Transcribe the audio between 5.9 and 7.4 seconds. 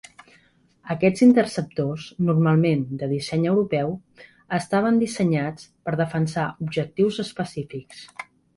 defensar objectius